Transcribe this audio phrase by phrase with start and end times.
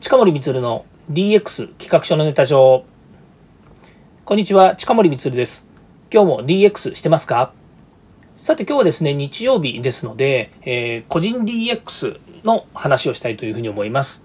[0.00, 2.84] 近森光の DX 企画書のネタ帳。
[4.24, 5.66] こんにちは近森光です。
[6.12, 7.52] 今日も DX してますか？
[8.36, 14.24] さて今日はですね日曜日ですので、えー、個人 DX の話をしたいというふうに思います。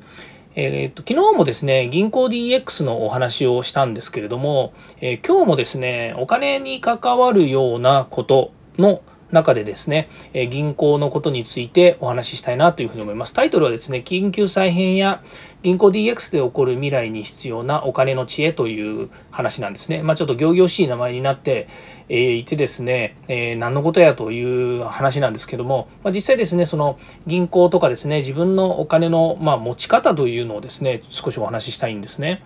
[0.55, 9.01] えーと、昨日もですね銀行 DX のお話をしたんですけれども、えー、今日もですねお金に関わるようなことの
[9.33, 13.33] 中でですね、え銀行のことについてお話ししたいなというふうに思います。
[13.33, 15.21] タイトルはですね、緊急再編や
[15.63, 20.03] 銀行 DX で起こる未来に必要なお金の知恵という話なんですね。
[20.03, 21.67] まあ、ちょっと行々しい名前になって
[22.09, 32.43] いてですね、え、何のことやという話なんですけども、まあ、実際ですね、その銀行とかですね、自分のお金の、ま持ち方というのをですね、少しお話ししたいんですね。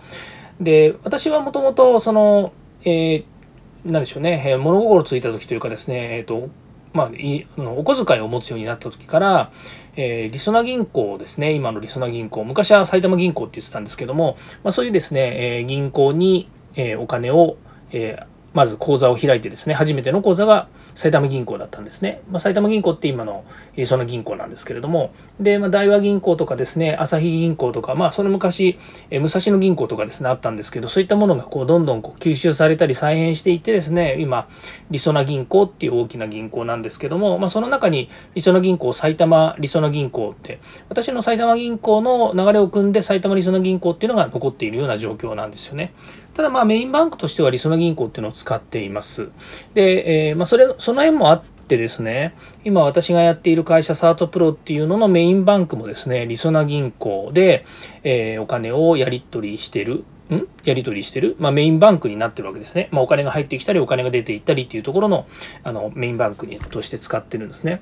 [0.61, 3.37] で、私はもともとその、えー
[3.85, 6.49] でしょうね、え物心ついた時というかですね、えっ、ー、と、
[6.97, 9.51] まあ、いお小遣いを持つようになった時から、
[9.95, 17.57] えー、りそな銀行ですね、今のりそな銀行、昔は埼玉銀行って言ってたんですけども、まあ、そういうですね、えー、銀行に、えー、お金を、
[17.91, 18.25] えー、
[18.57, 22.23] まず口座を開いてですね、初めての口座が埼玉銀行だったんですね。
[22.31, 23.45] まあ、埼玉銀行って今の
[23.85, 28.79] その銀行なんですけれども、で、まあ、大和銀行とかですね、朝日銀行とか、まあ、その昔、
[29.11, 34.47] え武蔵野銀行とかですね、あったんですけど、そういったものがこうどんどんこう吸収されたり再編していってですね、今、
[34.89, 40.57] りそな銀行っていう大きな銀行なんですけども、まあ、その中にりそな銀行、埼玉りそな銀行って、
[40.89, 45.93] 私の埼玉銀行の流れを組んで埼玉りそな銀行っていうのが残っているような状況なんですよね。
[46.37, 49.29] ただまあメインバンクとしてはりそな銀行っていうのを使っています。
[49.73, 57.65] で、えー、まあそれ、その辺もあって、ですね、今私がやっている会社サートプロっていうののメインバンクもですね、りそな銀行で、
[58.03, 60.47] えー、お金をやり取りしてるん？
[60.63, 62.87] やり取りしてる、まあ、メインバンクになってるわけですね。
[62.91, 65.25] まあ、お金が入ってきたり、お金が出ていったりっていうところの
[65.65, 67.81] あのメインバンクにとして使ってるんですね。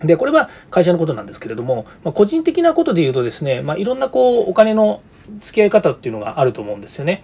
[0.00, 5.02] で、これは会社のことなんですけれども、まあ、個人的なことで言うとですね、まあ、いろんなこうお金の
[5.40, 7.22] 付き合い方っていうのがあると思うんですよね。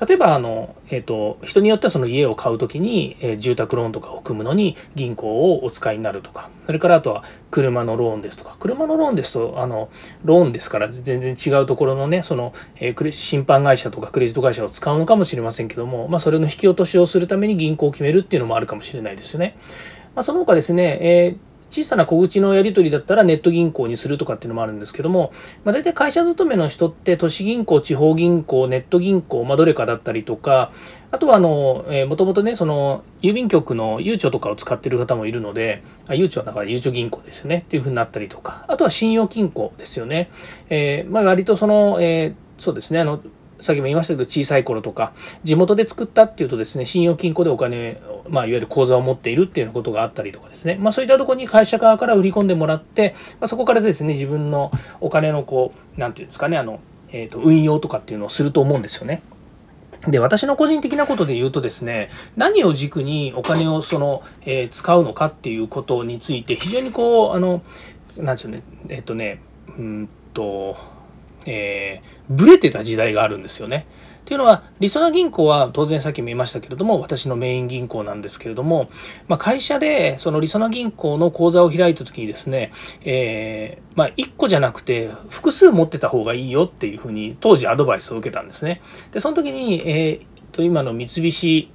[0.00, 9.90] 例えばあの、えーと、人によってはその家を買う時に、えー、住宅ローンとかを組むのに銀行をお使いになるとかそれからあとは車のローンですとか車のローンですとあの
[10.24, 19.56] ローンですから全然違うところのねその、えー、審判会社とかクレジット会社を使うのかもしれませんけども、まあ、それの引き落としをするために銀行を決めるっていうのもあるかもしれないですよね。
[20.14, 25.32] まあ、その他ですね、えー小さな小口のやり取りだったらネット銀行にするとかっていうのもあるんですけども、
[25.64, 30.72] まあ、大体会社勤めの人って都市銀行、地方銀行、ネット銀行、まあ、どれかだったりとか、
[31.10, 40.30] あとはあの、えー、もともとね、その郵便局のゆうちょとかを使ってる方もいるので、あゆうちょはだからゆうちょ銀行ですよねっていうふうになったりとか、あとは信用金庫ですよね。
[40.68, 43.20] えー、まあ割とその、えー、そうですね、あの、
[43.60, 54.70] さっきも言いましたけど小さい頃とか地元で作ったっていうとですね信用金庫でお金、まあ、いわゆる口座を持っているっていうようなことがあったりとかですね、まあ、そういったところに会社側から売り込んでもらって、まあ、そこからですね自分の
[55.00, 56.80] お金のこう何て言うんですかねあの、
[57.10, 59.22] えー、と運用とかっていうのをすると思うんですよね。
[60.06, 67.62] で、私の個人的なことで言うとですね、何を軸にお金をその、えー、使うのかっていうことについて、非常にこう、あの、
[68.16, 69.40] なんでしょうね、えっ、とね、
[69.76, 70.76] うんと、
[71.46, 73.86] えー、ブレてた時代があるんですよね。
[74.20, 78.90] っていうのは、りそな銀行は当然さっきも言いましたけれども、私のメイン銀行なんですけれども、
[79.26, 82.70] まあ、会社でそのりそな銀行の口座を開いた時にですね、
[83.04, 88.82] えー、まあ、1個じゃなくて複数持ってた方がいいよっていうふうに当時アドバイスを受けたんですね。
[89.12, 91.70] で、その時に、えー、と今の三菱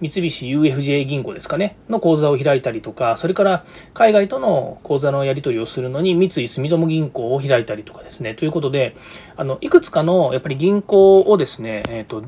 [0.00, 3.64] 三菱 UFJ 銀行ですかね、の口座を開いたりとか、それから
[3.94, 8.92] 海外との口座のやり取りをするのに三井住友銀行を開いたりとかですね、ということで、
[9.36, 12.22] あの、いくつかのやっぱり銀行をですね、えっ、と、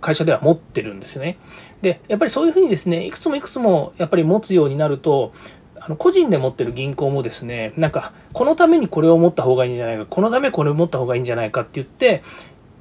[0.00, 1.36] 会社では持ってるんですね。
[1.82, 5.32] で、やっぱりそういうふうにですね、いくつもいくつもやっぱり持つようになると、
[5.78, 12.22] あの個人で持ってる銀行もですね、なんか、このためにこれを持った方がいいんじゃないか、このためこれを持った方がいいんじゃないかって言って、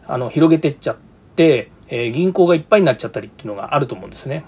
[0.07, 0.97] あの、広げてっちゃっ
[1.35, 4.45] て、え銀行がいっぱいになっちゃったりっていうのがあると思うんですね。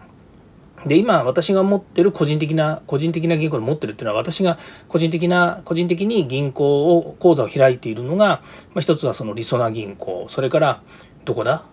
[0.85, 4.57] で今私が持ってる個人的な個人的な銀行で持ってるっていうのは私が
[4.88, 8.41] 個人的な個人的に銀行を口座を開いているのが、
[8.74, 10.26] まあ、一つはそのりそな銀行。
[10.29, 10.82] それから
[11.26, 11.66] どこだ？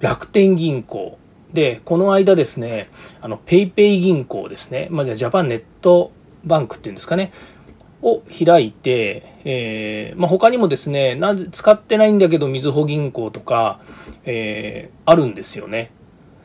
[0.00, 1.18] 楽天銀行
[1.52, 2.88] でこの間ですね
[3.20, 6.12] あのペイペイ銀行ですね、まあ、じゃあジャパンネット
[6.44, 7.32] バンクっていうんですかね。
[8.02, 13.80] を開いて、えーまあ、他にもですねなぜ使ってないんだけどみずほ銀行とか、
[14.24, 15.92] えー、あるんですよね。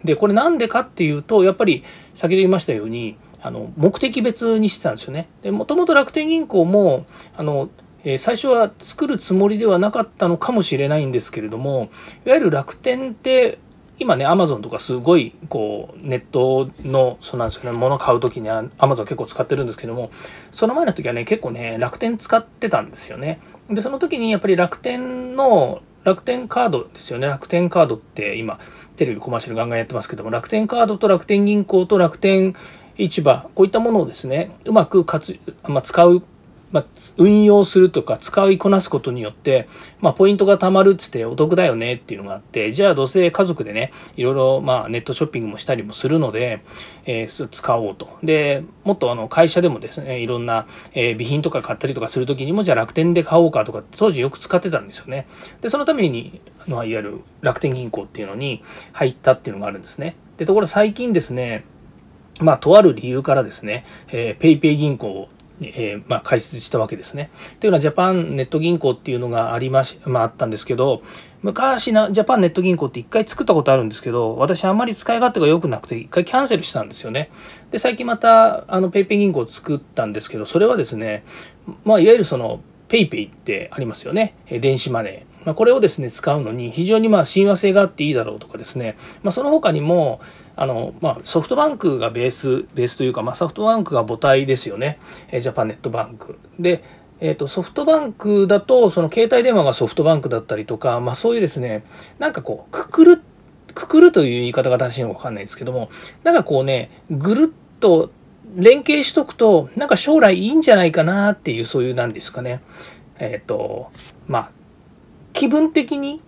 [0.03, 5.27] でこれなんでかっていうとやっぱり先ほど言いましたようにあの目的別にしてたんですよね。
[5.41, 7.05] でもともと楽天銀行も
[7.35, 7.69] あの
[8.03, 11.89] え最初は作るつもりではなかったのかもしれないんですけれども
[12.25, 13.57] いわゆる楽天って
[13.97, 20.11] 今ね、アマゾンとかすごい、こう、ネットの、そうなんですよね、物買う時にはアマゾン結構使ってるんですけども、
[20.51, 23.39] その前の時はね、結構ね、楽天使ってたんですよね。
[23.69, 27.27] で、その時にやっぱり楽天の、楽天カードですよね。
[27.27, 28.59] 楽天カードって今、
[28.95, 32.53] テレビコマーシャルガンガンやってますけども、楽天カードと楽天銀行と楽天
[32.97, 36.21] 市場、こういったものをですね、うまく活、まあ、使う
[36.71, 36.85] まあ、
[37.17, 39.67] 運用するとか使いこなすことによって、
[39.99, 46.61] まあ、ポイントが貯まるっつってお得だよねっていうのがあってじゃあどうせ家族でねいろいろまあネットショッピングもしたりもするので、
[47.05, 48.17] えー、使おうと。
[48.23, 55.27] でもっとあの会社でもですねいろんな、えー、備品とか買ったりとかする時にもじゃあ楽天で買おうかとか当時よく使ってたんですよね。
[55.61, 60.15] でそのために、まあ、いわゆる楽天銀行っていうのに入ったっていうのがあるんですね。
[60.37, 61.65] でところ最近ですね
[62.41, 65.29] まあ、とある理由からですね、えー、ペイペイ銀行
[65.61, 67.29] えー、まあ、開設したわけですね。
[67.59, 71.01] というのはジャパンネット銀行っていうのがありまし、まあ、あったんですけど
[71.41, 77.29] 昔なジャパンネット銀行って一回作ったことあるんですけど私あんまり使い勝手が良くなくて一回キャンセルしたんですよね。
[77.71, 81.23] で最近またあの PayPay 銀行を作ったんですけどそれはですね、
[81.83, 85.35] まあ、いわゆるその PayPay ってありますよね電子マネー。
[85.45, 90.19] まあ、これをですね使うのに非常にまあ親和性があっていいだろうとかですね、まあ、その他にも
[90.55, 94.99] あの、まあ、ソフトバンクがベースベースというか、まあ、ソフトバンクが母体ですよね。
[95.29, 96.39] えジャパネットバンク。
[96.59, 96.83] で
[97.21, 101.85] えーと、ソフトバンクだとその携帯電話がソフトバンクだったりとか、まあ、そういうですね
[102.19, 103.21] なんかこうくくる
[103.73, 105.89] くくるという言い方が正しいのか分かんないですけども
[106.23, 108.11] なんかこうねぐるっと
[108.55, 112.61] 連携しとくとなんか将来いいんじゃないかなっていうそういうなんですかね。
[113.17, 113.91] えっ、ー、と
[114.27, 114.51] まあ
[115.33, 116.21] 気分的に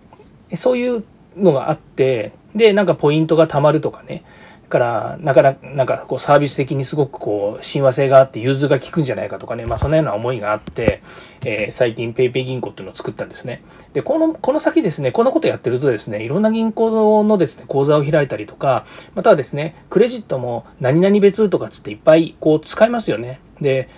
[0.54, 1.04] そういう
[1.36, 4.24] のがあってでなんかポイントがたまるとかね。
[4.68, 9.64] からなかなかなんかこうサービス的にすごくこう親和性があって融通が利くんじゃないかとかね。
[9.64, 11.02] まあそんなような思いがあって、
[11.44, 13.62] えー、最近 PayPay 銀行っていうのを作ったんですね。
[13.94, 18.84] でこのこの先ですねこんなことやってるとですねいろんな銀行のですね口座を開いたりとか
[19.14, 23.40] またはですねクレジットも何々別とかつっていっぱいこう使いますよね。
[23.60, 23.88] で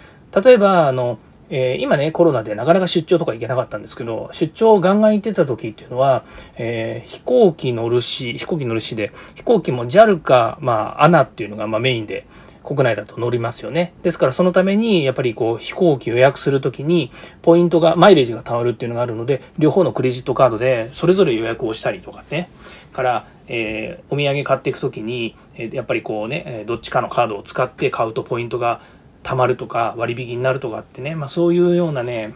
[0.44, 1.18] 例えばあの
[1.50, 6.24] えー、今ね、コロナでなかなか出張とか行けなかったんですけど、出張ガンガン行ってた時っていうのは、
[6.56, 12.26] えー、飛行機乗るし、飛行機乗るしで、飛行機も JAL か、まあ、ANA っていうのがまメインで、
[12.62, 13.94] 国内だと乗りますよね。
[14.02, 17.10] ですからそのためにやっぱりこう飛行機予約する時に
[17.42, 22.50] ポイントがマイレージが貯まるっていうのがあるので両方のクレジットカードでそれぞれ予約をしたりとかね
[22.92, 28.82] から、えー、お土産買っていく時にえやっぱりこうねどっちかのカードを使って買うとポイントが
[29.22, 32.34] 貯まるとか割引になるとかってね、まあ、そういうようなね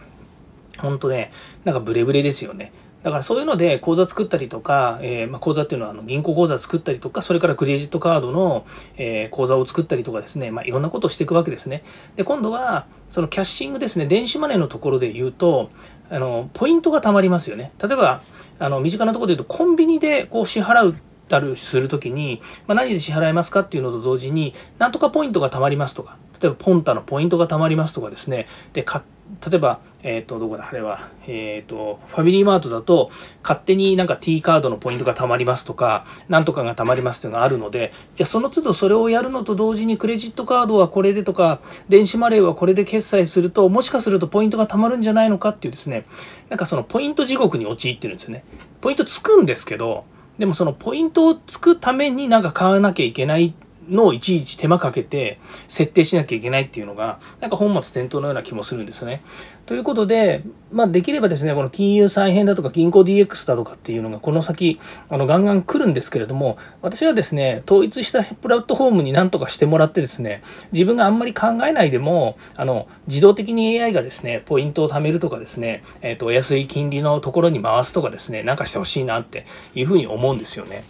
[0.79, 1.31] ほんとね
[1.63, 2.71] なんかブレブレですよね。
[3.03, 8.65] だからそういうので口座作ったりとか、えー、まあ、口座っていうのはあの銀行口座作ったりとかそれからクレジットカードの、
[8.97, 11.83] え、口座を作ったりとかですね、まあ、いろんなことをしていくわけですね。
[12.15, 15.69] で今度はそのキャッシングですね電子マネーのところで言うと
[16.09, 17.73] あのポイントが貯まりますよね。
[17.79, 18.23] 例えば
[18.57, 20.95] あの身近なところで言うとコンビニでこう支払う
[21.27, 29.03] たりするときに、まあ、何で支払いますかっていうのと同時に、なんとかポイントが貯まりますとか、例えばポンタのポイントが貯まりますとかですね、で、か
[29.49, 33.09] 例えば、えっ、ー、と、どこだ、あれは、えっ、ー、と、ファミリーマートだと、
[33.41, 41.59] 勝手になんか T カードのポイントが貯まりますとか、なんとかが貯まりますっていうのがあるので、じゃあその都度それをやるのと同時にクレジットカードはこれでとか、
[41.89, 46.05] 電子マネーはこれで決済すると、もしかするとポイントが貯まるんじゃないのかっていうですね、
[46.49, 48.43] なんかそのポイント地獄に陥ってるんですよね。
[48.81, 50.03] ポイントつくんですけど、
[50.37, 53.55] でもそのポイントをつくためになんか買わなきゃいけない
[53.89, 59.21] のをいちいち手間かけて設定しなきゃいけないっていうのがなんか本末転倒のような気もするんですよね。
[59.65, 80.83] ということで、まあ、できればですね、この金融再編だとか銀行 DX だとかっていうのがこの先、あのガンガン来るんですけれども、私はですね、統一したプラットフォームになんとかしてもらってですね、自分があんまり考えないでも、あの自動的に AI がですね、ポイントを貯めるとかですね、えっ、ー、と、安い金利のところに回すとかですね、なんかしてほしいなっていうふうに思うんですよね。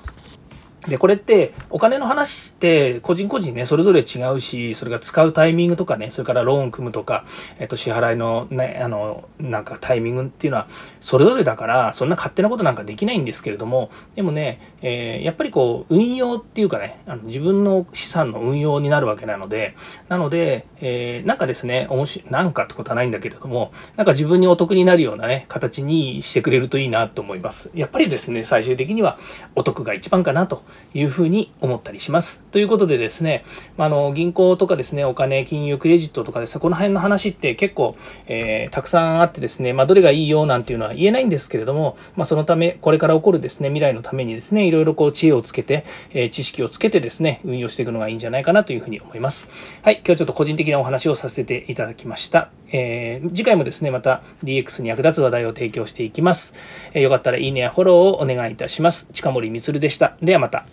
[0.88, 7.25] で、これってお金の話って個人個人ね、それぞれ違うし、それが使うタイミングとかね、それからローン組むとか、
[7.60, 10.68] えっと、支払いのね、あの、なんかタイミングっていうのは、
[11.00, 19.75] それぞれだから、そんな勝手なことなんかできないんですけれども、でもね、えー、やっぱりこう、運用っていうかね、あの自分の資産の運用になるわけなので、
[20.10, 27.72] なので、えー、なんかですね、面白い、なんかってことはないんだけれども、なんか自分にお得になるようなね、形にしてくれるといいなと思います。
[27.74, 29.18] やっぱりですね、最終的には
[29.56, 30.63] お得が一番かなと
[30.94, 32.41] いうふうに思ったりします。
[32.51, 33.44] ということでですね、
[33.77, 49.48] あの銀行とかですね、お金、金融、クレジットとかですね、この辺の話って結構、えー、たくさんあってですね、まあ、どれがいいよなんていうのは言えないんですけれども、まあ、そのため、これから起こるですね、未来のためにですね、いろいろこう知恵をつけて、えー、知識をつけてですね、運用していくのがいいんじゃないかなというふうに思います。
[49.82, 52.50] はい、今日ちょっと個人的なお話をさせていただきました。
[52.72, 56.53] えー、次回もですね、また DX に役立つ話題を提供していきます。
[56.93, 59.07] えー、よかったらいいねやフォローをお願いいたします。
[59.13, 60.15] 近森光でした。
[60.22, 60.65] ではまた。